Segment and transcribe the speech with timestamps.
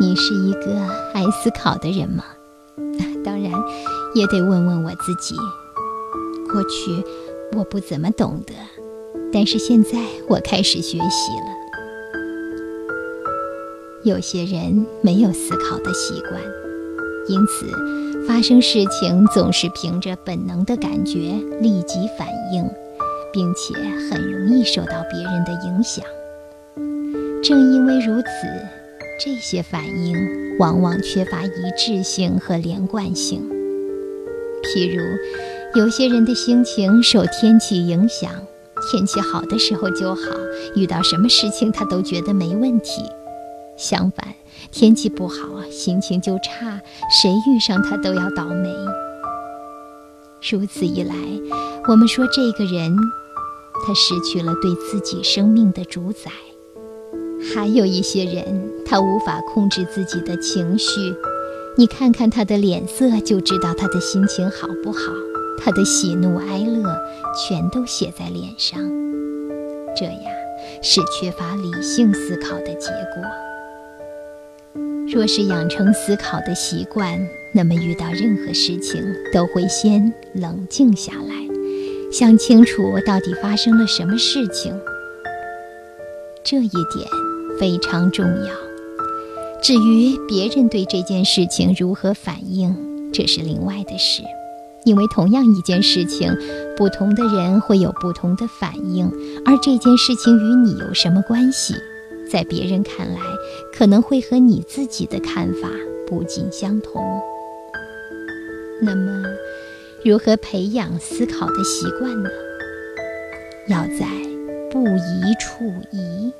[0.00, 0.76] 你是一个
[1.14, 2.24] 爱思考的人吗？
[3.24, 3.52] 当然，
[4.14, 5.34] 也得问问我自己。
[6.50, 7.04] 过去
[7.56, 8.52] 我不怎么懂得，
[9.32, 9.98] 但是现在
[10.28, 11.52] 我开始学习了。
[14.04, 16.40] 有些人没有思考的习惯，
[17.28, 17.66] 因此
[18.26, 21.18] 发生事情总是凭着本能的感觉
[21.60, 22.68] 立即反应，
[23.32, 23.74] 并且
[24.10, 26.04] 很容易受到别人的影响。
[27.42, 28.28] 正因为如此，
[29.18, 33.48] 这些反应往往缺乏一致性和连贯性。
[34.62, 35.02] 譬如，
[35.80, 38.30] 有些人的心情受天气影响，
[38.90, 40.20] 天气好的时候就好，
[40.74, 43.02] 遇到什么事情他都觉得没问题。
[43.76, 44.34] 相反，
[44.70, 45.36] 天气不好，
[45.70, 46.80] 心情就差，
[47.22, 48.68] 谁遇上他都要倒霉。
[50.50, 51.14] 如此一来，
[51.88, 52.96] 我们说这个人，
[53.86, 56.30] 他失去了对自己生命的主宰。
[57.54, 58.44] 还有一些人，
[58.84, 61.14] 他无法控制自己的情绪，
[61.76, 65.00] 你看看他的脸色，就知道他的心情好不好。
[65.58, 66.96] 他的喜怒哀乐，
[67.36, 68.80] 全都写在脸上。
[69.94, 70.24] 这样
[70.82, 73.22] 是缺乏理性思考的结果。
[75.12, 77.18] 若是养成思考的习惯，
[77.54, 81.34] 那么遇到任何事情都会先冷静下来，
[82.10, 84.74] 想清楚到底发生了什么事情。
[86.42, 87.06] 这一点
[87.58, 88.54] 非常重要。
[89.62, 92.74] 至于别人对这件事情如何反应，
[93.12, 94.22] 这是另外的事，
[94.84, 96.36] 因为同样一件事情，
[96.76, 99.06] 不同的人会有不同的反应，
[99.44, 101.74] 而这件事情与你有什么关系？
[102.30, 103.20] 在别人看来，
[103.76, 105.68] 可能会和你自己的看法
[106.06, 107.02] 不尽相同。
[108.80, 109.22] 那么，
[110.04, 112.30] 如何培养思考的习惯呢？
[113.68, 114.06] 要在
[114.72, 116.32] 不疑处疑，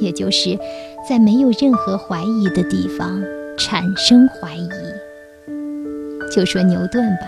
[0.00, 0.58] 也就是
[1.08, 3.22] 在没有任何怀疑的地方
[3.58, 4.70] 产生怀疑。
[6.34, 7.26] 就说牛顿吧，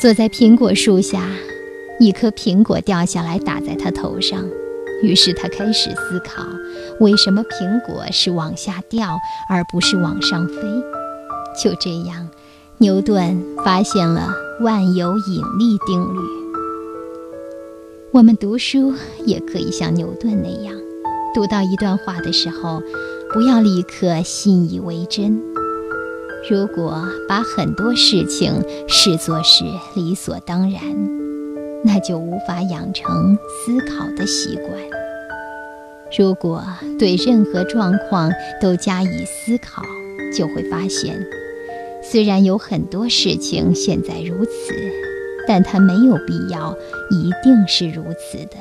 [0.00, 1.26] 坐在苹果树下，
[1.98, 4.44] 一颗苹果掉下来打在他头上。
[5.02, 6.44] 于是他开始思考，
[7.00, 10.54] 为什么苹果是往下掉而不是往上飞？
[11.62, 12.28] 就这样，
[12.78, 14.28] 牛顿发现了
[14.60, 16.20] 万有引力定律。
[18.12, 18.92] 我们读书
[19.24, 20.74] 也可以像牛顿那样，
[21.34, 22.82] 读到一段话的时候，
[23.32, 25.40] 不要立刻信以为真。
[26.50, 29.64] 如果把很多事情视作是
[29.94, 30.80] 理所当然。
[31.82, 34.70] 那就无法养成思考的习惯。
[36.18, 36.62] 如果
[36.98, 38.30] 对任何状况
[38.60, 39.82] 都加以思考，
[40.36, 41.18] 就会发现，
[42.02, 44.74] 虽然有很多事情现在如此，
[45.48, 46.76] 但它没有必要
[47.10, 48.58] 一定是如此的，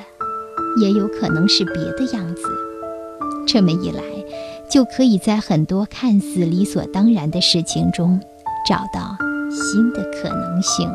[0.78, 2.44] 也有可能是别的样子。
[3.48, 4.04] 这么一来，
[4.70, 8.20] 就可以在很多看似理所当然的事情中，
[8.68, 9.18] 找到
[9.50, 10.88] 新的可能性。